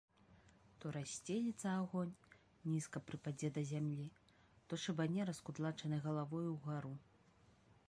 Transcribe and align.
То 0.83 0.87
рассцелецца 0.95 1.67
агонь, 1.81 2.13
нізка 2.71 2.97
прыпадзе 3.11 3.51
да 3.59 3.65
зямлі, 3.73 4.07
то 4.67 4.81
шыбане 4.87 5.21
раскудлачанай 5.33 6.03
галавою 6.09 6.45
ўгару. 6.57 6.93